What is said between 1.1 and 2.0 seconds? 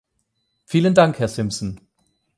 Herr Simpson.